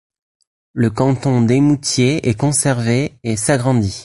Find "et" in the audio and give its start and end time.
3.23-3.35